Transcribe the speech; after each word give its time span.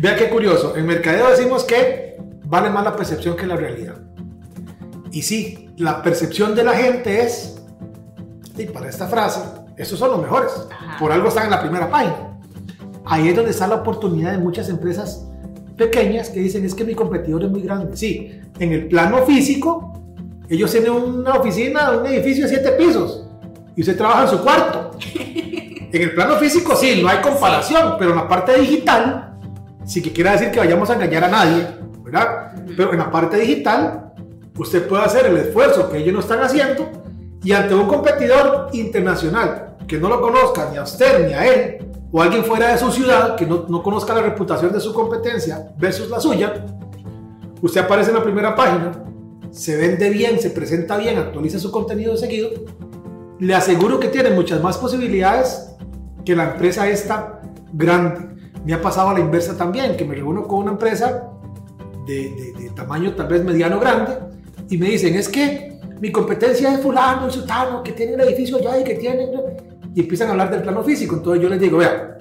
Vea 0.00 0.14
qué 0.14 0.28
curioso, 0.28 0.76
en 0.76 0.86
mercadeo 0.86 1.28
decimos 1.28 1.64
que 1.64 2.16
vale 2.44 2.70
más 2.70 2.84
la 2.84 2.94
percepción 2.94 3.34
que 3.34 3.46
la 3.46 3.56
realidad. 3.56 3.96
Y 5.10 5.22
sí, 5.22 5.70
la 5.76 6.02
percepción 6.02 6.54
de 6.54 6.62
la 6.62 6.74
gente 6.74 7.22
es, 7.22 7.60
y 8.56 8.66
para 8.66 8.88
esta 8.88 9.08
frase, 9.08 9.40
estos 9.76 9.98
son 9.98 10.12
los 10.12 10.22
mejores. 10.22 10.52
Por 11.00 11.10
algo 11.10 11.28
están 11.28 11.46
en 11.46 11.50
la 11.50 11.60
primera 11.60 11.90
página. 11.90 12.38
Ahí 13.06 13.28
es 13.28 13.34
donde 13.34 13.50
está 13.50 13.66
la 13.66 13.76
oportunidad 13.76 14.30
de 14.30 14.38
muchas 14.38 14.68
empresas 14.68 15.26
pequeñas 15.76 16.28
que 16.30 16.40
dicen 16.40 16.64
es 16.64 16.74
que 16.74 16.84
mi 16.84 16.94
competidor 16.94 17.42
es 17.42 17.50
muy 17.50 17.62
grande. 17.62 17.96
Sí, 17.96 18.40
en 18.60 18.72
el 18.72 18.86
plano 18.86 19.24
físico, 19.26 20.00
ellos 20.48 20.70
tienen 20.70 20.92
una 20.92 21.34
oficina, 21.34 21.90
un 21.90 22.06
edificio 22.06 22.44
de 22.44 22.50
siete 22.50 22.70
pisos 22.72 23.26
y 23.74 23.80
usted 23.80 23.96
trabaja 23.96 24.22
en 24.22 24.28
su 24.28 24.42
cuarto. 24.42 24.90
En 25.90 26.02
el 26.02 26.12
plano 26.12 26.36
físico 26.36 26.76
sí, 26.76 27.00
no 27.00 27.08
hay 27.08 27.22
comparación, 27.22 27.94
pero 27.98 28.10
en 28.10 28.16
la 28.16 28.28
parte 28.28 28.60
digital 28.60 29.27
sí 29.88 30.02
que 30.02 30.12
quiere 30.12 30.30
decir 30.30 30.50
que 30.50 30.60
vayamos 30.60 30.88
a 30.90 30.94
engañar 30.94 31.24
a 31.24 31.28
nadie, 31.28 31.66
¿verdad? 32.04 32.52
Pero 32.76 32.92
en 32.92 32.98
la 32.98 33.10
parte 33.10 33.38
digital, 33.38 34.12
usted 34.56 34.86
puede 34.86 35.02
hacer 35.02 35.26
el 35.26 35.36
esfuerzo 35.38 35.90
que 35.90 35.96
ellos 35.96 36.12
no 36.12 36.20
están 36.20 36.40
haciendo 36.40 36.90
y 37.42 37.52
ante 37.52 37.74
un 37.74 37.88
competidor 37.88 38.68
internacional 38.74 39.76
que 39.86 39.98
no 39.98 40.10
lo 40.10 40.20
conozca 40.20 40.68
ni 40.70 40.76
a 40.76 40.82
usted 40.82 41.26
ni 41.26 41.32
a 41.32 41.46
él, 41.46 41.88
o 42.12 42.20
alguien 42.20 42.44
fuera 42.44 42.68
de 42.68 42.78
su 42.78 42.90
ciudad 42.92 43.34
que 43.34 43.46
no, 43.46 43.64
no 43.68 43.82
conozca 43.82 44.14
la 44.14 44.20
reputación 44.20 44.72
de 44.72 44.80
su 44.80 44.92
competencia 44.92 45.70
versus 45.78 46.10
la 46.10 46.20
suya, 46.20 46.66
usted 47.62 47.80
aparece 47.80 48.10
en 48.10 48.16
la 48.16 48.22
primera 48.22 48.54
página, 48.54 48.92
se 49.50 49.76
vende 49.78 50.10
bien, 50.10 50.38
se 50.38 50.50
presenta 50.50 50.98
bien, 50.98 51.16
actualiza 51.16 51.58
su 51.58 51.70
contenido 51.70 52.14
seguido, 52.18 52.50
le 53.38 53.54
aseguro 53.54 53.98
que 53.98 54.08
tiene 54.08 54.30
muchas 54.30 54.62
más 54.62 54.76
posibilidades 54.76 55.70
que 56.26 56.36
la 56.36 56.52
empresa 56.52 56.86
esta 56.88 57.40
grande. 57.72 58.37
Me 58.64 58.74
ha 58.74 58.82
pasado 58.82 59.10
a 59.10 59.14
la 59.14 59.20
inversa 59.20 59.56
también, 59.56 59.96
que 59.96 60.04
me 60.04 60.14
reúno 60.14 60.46
con 60.46 60.60
una 60.60 60.72
empresa 60.72 61.30
de, 62.06 62.54
de, 62.58 62.70
tamaño 62.70 63.14
tal 63.14 63.28
vez 63.28 63.44
mediano 63.44 63.78
grande 63.78 64.14
y 64.70 64.78
me 64.78 64.88
dicen, 64.88 65.14
es 65.14 65.28
que 65.28 65.78
mi 66.00 66.12
competencia 66.12 66.72
es 66.74 66.80
fulano, 66.80 67.26
el 67.26 67.32
sutano, 67.32 67.82
que 67.82 67.92
tiene 67.92 68.14
el 68.14 68.20
edificio 68.20 68.58
allá 68.58 68.78
y 68.78 68.84
que 68.84 68.94
tiene... 68.94 69.28
Y 69.94 70.00
empiezan 70.00 70.28
a 70.28 70.30
hablar 70.32 70.50
del 70.50 70.62
plano 70.62 70.82
físico. 70.82 71.16
Entonces 71.16 71.42
yo 71.42 71.48
les 71.48 71.60
digo, 71.60 71.78
vea, 71.78 72.18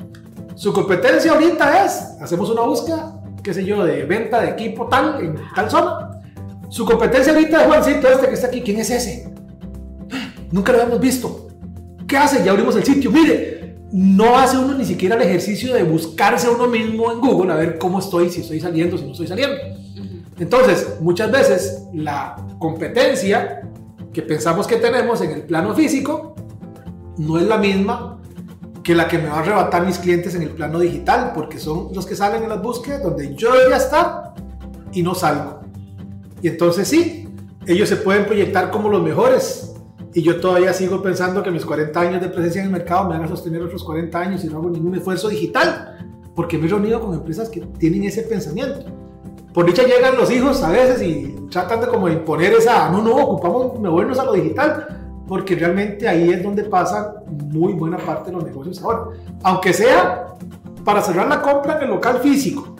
su 0.55 0.73
competencia 0.73 1.33
ahorita 1.33 1.85
es, 1.85 2.17
hacemos 2.21 2.49
una 2.49 2.61
búsqueda, 2.61 3.21
qué 3.43 3.53
sé 3.53 3.63
yo, 3.63 3.83
de 3.83 4.03
venta 4.05 4.41
de 4.41 4.49
equipo 4.49 4.87
tal, 4.87 5.21
en 5.23 5.35
tal 5.53 5.69
zona. 5.69 6.21
Su 6.69 6.85
competencia 6.85 7.33
ahorita 7.33 7.61
es 7.61 7.67
Juancito 7.67 8.09
este 8.09 8.27
que 8.27 8.33
está 8.33 8.47
aquí. 8.47 8.61
¿Quién 8.61 8.79
es 8.79 8.89
ese? 8.89 9.31
Nunca 10.51 10.71
lo 10.71 10.79
habíamos 10.79 10.99
visto. 10.99 11.47
¿Qué 12.07 12.17
hace? 12.17 12.43
Ya 12.43 12.51
abrimos 12.51 12.75
el 12.75 12.83
sitio. 12.83 13.11
Mire, 13.11 13.56
no 13.91 14.37
hace 14.37 14.57
uno 14.57 14.73
ni 14.73 14.85
siquiera 14.85 15.15
el 15.15 15.21
ejercicio 15.21 15.73
de 15.73 15.83
buscarse 15.83 16.47
a 16.47 16.51
uno 16.51 16.67
mismo 16.67 17.11
en 17.11 17.19
Google 17.19 17.53
a 17.53 17.55
ver 17.55 17.77
cómo 17.77 17.99
estoy, 17.99 18.29
si 18.29 18.41
estoy 18.41 18.59
saliendo, 18.59 18.97
si 18.97 19.05
no 19.05 19.11
estoy 19.11 19.27
saliendo. 19.27 19.55
Entonces, 20.39 20.97
muchas 20.99 21.31
veces 21.31 21.83
la 21.93 22.35
competencia 22.59 23.61
que 24.13 24.21
pensamos 24.21 24.67
que 24.67 24.77
tenemos 24.77 25.21
en 25.21 25.31
el 25.31 25.43
plano 25.43 25.73
físico 25.73 26.35
no 27.17 27.37
es 27.37 27.45
la 27.45 27.57
misma 27.57 28.19
que 28.83 28.95
la 28.95 29.07
que 29.07 29.17
me 29.17 29.27
va 29.27 29.37
a 29.37 29.39
arrebatar 29.39 29.85
mis 29.85 29.97
clientes 29.97 30.33
en 30.35 30.43
el 30.43 30.49
plano 30.49 30.79
digital, 30.79 31.31
porque 31.33 31.59
son 31.59 31.89
los 31.93 32.05
que 32.05 32.15
salen 32.15 32.43
en 32.43 32.49
las 32.49 32.61
búsquedas 32.61 33.03
donde 33.03 33.35
yo 33.35 33.53
debería 33.53 33.77
estar 33.77 34.33
y 34.93 35.01
no 35.01 35.13
salgo. 35.13 35.59
Y 36.41 36.47
entonces 36.47 36.87
sí, 36.87 37.27
ellos 37.65 37.89
se 37.89 37.97
pueden 37.97 38.25
proyectar 38.25 38.71
como 38.71 38.87
los 38.89 39.01
mejores, 39.03 39.66
y 40.17 40.23
yo 40.23 40.39
todavía 40.39 40.73
sigo 40.73 40.99
pensando 40.99 41.43
que 41.43 41.51
mis 41.51 41.63
40 41.63 41.99
años 41.99 42.19
de 42.19 42.29
presencia 42.29 42.61
en 42.61 42.65
el 42.65 42.73
mercado 42.73 43.07
me 43.07 43.15
van 43.15 43.25
a 43.25 43.27
sostener 43.27 43.61
otros 43.61 43.83
40 43.83 44.19
años 44.19 44.43
y 44.43 44.47
no 44.47 44.57
hago 44.57 44.71
ningún 44.71 44.95
esfuerzo 44.95 45.29
digital, 45.29 45.95
porque 46.33 46.57
me 46.57 46.65
he 46.65 46.69
reunido 46.69 46.99
con 46.99 47.13
empresas 47.13 47.49
que 47.49 47.61
tienen 47.77 48.03
ese 48.03 48.23
pensamiento. 48.23 48.79
Por 49.53 49.67
dicha 49.67 49.83
llegan 49.83 50.17
los 50.17 50.31
hijos 50.31 50.63
a 50.63 50.71
veces 50.71 51.03
y 51.03 51.35
tratan 51.51 51.81
de 51.81 51.87
como 51.87 52.09
imponer 52.09 52.53
esa, 52.53 52.89
no, 52.89 53.03
no, 53.03 53.15
ocupamos 53.15 53.79
movernos 53.79 54.17
a 54.17 54.25
lo 54.25 54.33
digital, 54.33 54.87
porque 55.27 55.53
realmente 55.53 56.07
ahí 56.07 56.31
es 56.31 56.41
donde 56.41 56.63
pasan 56.63 57.05
muy 57.53 57.73
buena 57.73 57.97
parte 57.97 58.31
de 58.31 58.37
los 58.37 58.43
negocios 58.43 58.81
ahora. 58.81 59.09
Aunque 59.43 59.71
sea 59.71 60.29
para 60.83 61.03
cerrar 61.03 61.27
la 61.27 61.43
compra 61.43 61.77
en 61.77 61.83
el 61.83 61.89
local 61.89 62.21
físico, 62.21 62.75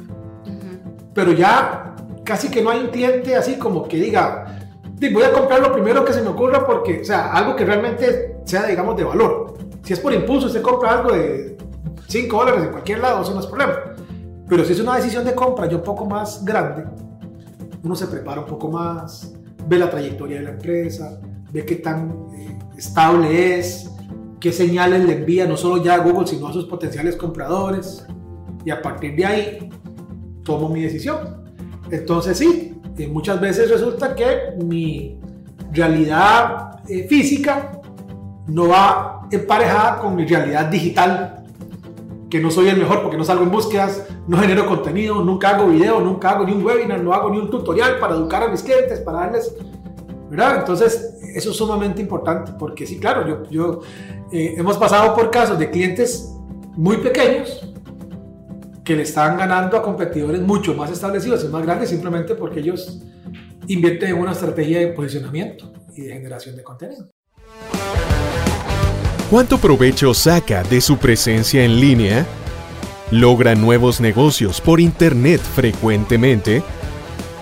pero 1.14 1.34
ya 1.34 1.94
casi 2.24 2.50
que 2.50 2.64
no 2.64 2.72
hay 2.72 2.80
un 2.80 2.88
cliente 2.88 3.36
así 3.36 3.59
como 3.59 3.88
que 3.88 3.98
diga, 3.98 4.56
voy 5.13 5.24
a 5.24 5.31
comprar 5.31 5.62
lo 5.62 5.72
primero 5.72 6.03
que 6.03 6.13
se 6.13 6.22
me 6.22 6.30
ocurra 6.30 6.66
porque, 6.66 7.02
o 7.02 7.06
sea, 7.06 7.31
algo 7.31 7.56
que 7.56 7.66
realmente 7.66 8.38
sea, 8.46 8.66
digamos, 8.66 8.97
de 8.97 9.03
valor. 9.03 9.56
Si 9.84 9.94
es 9.94 10.00
por 10.00 10.13
impulso, 10.13 10.47
usted 10.47 10.62
compra 10.62 10.91
algo 10.91 11.12
de 11.13 11.58
5 12.08 12.38
dólares 12.38 12.63
en 12.63 12.72
cualquier 12.72 13.00
lado, 13.00 13.22
eso 13.22 13.34
no 13.34 13.40
es 13.40 13.47
problema. 13.47 13.75
Pero 14.47 14.66
si 14.66 14.74
es 14.74 14.80
una 14.80 14.96
decisión 14.96 15.25
de 15.25 15.36
compra 15.36 15.68
ya 15.68 15.78
un 15.78 15.84
poco 15.84 16.06
más 16.06 16.44
grande, 16.44 16.86
uno 17.84 17.96
se 17.96 18.07
prepara 18.07 18.41
un 18.41 18.47
poco 18.47 18.69
más, 18.69 19.34
ve 19.68 19.78
la 19.78 19.90
trayectoria 19.90 20.38
de 20.38 20.44
la 20.44 20.50
empresa, 20.52 21.19
ve 21.52 21.66
qué 21.66 21.75
tan 21.75 22.28
eh, 22.34 22.57
estable 22.78 23.59
es, 23.59 23.91
qué 24.40 24.52
señales 24.52 25.06
le 25.06 25.18
envía 25.18 25.46
no 25.46 25.57
solo 25.57 25.84
ya 25.84 25.96
a 25.96 25.97
Google, 26.00 26.28
sino 26.28 26.47
a 26.47 26.53
sus 26.53 26.66
potenciales 26.66 27.16
compradores. 27.16 28.06
Y 28.66 28.72
a 28.72 28.81
partir 28.81 29.16
de 29.16 29.25
ahí, 29.25 29.69
tomo 30.44 30.69
mi 30.69 30.81
decisión. 30.81 31.46
Entonces 31.91 32.38
sí, 32.38 32.76
muchas 33.06 33.40
veces 33.40 33.69
resulta 33.69 34.16
que 34.16 34.53
mi 34.63 35.19
realidad 35.72 36.80
eh, 36.88 37.06
física 37.08 37.80
no 38.47 38.69
va 38.69 39.28
emparejada 39.31 40.00
con 40.00 40.16
mi 40.16 40.25
realidad 40.25 40.66
digital, 40.66 41.44
que 42.30 42.40
no 42.40 42.50
soy 42.50 42.69
el 42.69 42.78
mejor 42.78 43.03
porque 43.03 43.18
no 43.18 43.24
salgo 43.24 43.44
en 43.44 43.52
búsquedas, 43.52 44.06
no 44.28 44.38
genero 44.38 44.66
contenido, 44.66 45.24
nunca 45.24 45.50
hago 45.50 45.68
video, 45.68 46.00
nunca 46.00 46.31
hago 46.31 46.46
ni 46.46 46.53
un 46.53 46.66
webinar, 46.66 47.02
no 47.03 47.13
hago 47.13 47.30
ni 47.30 47.38
un 47.38 47.50
tutorial 47.50 48.00
para 48.00 48.16
educar 48.16 48.44
a 48.44 48.47
mis 48.47 48.63
clientes, 48.63 49.00
para 49.02 49.19
darles, 49.19 49.53
¿verdad? 50.30 50.59
Entonces, 50.59 51.19
eso 51.36 51.52
es 51.52 51.57
sumamente 51.57 52.02
importante, 52.02 52.53
porque 52.57 52.88
sí, 52.88 53.00
claro, 53.00 53.28
yo, 53.28 53.50
yo 53.50 53.81
eh, 54.31 54.56
hemos 54.57 54.78
pasado 54.78 55.16
por 55.16 55.30
casos 55.30 55.59
de 55.59 55.69
clientes 55.69 56.34
muy 56.75 56.97
pequeños 56.97 57.62
que 58.88 58.96
le 58.96 59.03
están 59.03 59.38
ganando 59.38 59.75
a 59.75 59.81
competidores 59.81 60.40
mucho 60.40 60.74
más 60.74 60.90
establecidos 60.90 61.44
y 61.44 61.50
más 61.50 61.62
grandes 61.62 61.90
simplemente 61.90 62.36
porque 62.36 62.62
ellos 62.62 63.02
invierten 63.68 64.12
en 64.12 64.16
una 64.16 64.31
estrategia 64.31 64.80
de 64.80 64.88
posicionamiento 64.88 65.74
y 65.94 66.03
de 66.03 66.14
generación 66.14 66.56
de 66.56 66.64
contenido. 66.64 67.09
¿Cuánto 69.30 69.58
provecho 69.58 70.14
saca 70.14 70.64
de 70.64 70.80
su 70.80 70.98
presencia 70.98 71.66
en 71.66 71.81
línea? 71.81 72.25
¿Logra 73.12 73.56
nuevos 73.56 74.00
negocios 74.00 74.62
por 74.62 74.80
Internet 74.80 75.42
frecuentemente? 75.42 76.64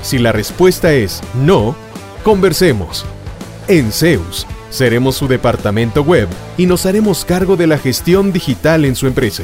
Si 0.02 0.18
la 0.18 0.32
respuesta 0.32 0.94
es 0.94 1.22
no, 1.36 1.76
conversemos. 2.24 3.06
En 3.68 3.92
Zeus, 3.92 4.48
seremos 4.72 5.16
su 5.16 5.28
departamento 5.28 6.02
web 6.02 6.28
y 6.58 6.66
nos 6.66 6.88
haremos 6.88 7.24
cargo 7.24 7.56
de 7.56 7.68
la 7.68 7.78
gestión 7.78 8.34
digital 8.34 8.84
en 8.84 8.96
su 8.96 9.06
empresa 9.06 9.44